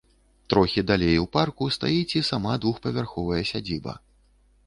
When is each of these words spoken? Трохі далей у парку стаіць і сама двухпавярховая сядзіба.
Трохі 0.53 0.81
далей 0.91 1.19
у 1.23 1.25
парку 1.35 1.67
стаіць 1.75 2.15
і 2.21 2.23
сама 2.31 2.55
двухпавярховая 2.63 3.43
сядзіба. 3.53 3.93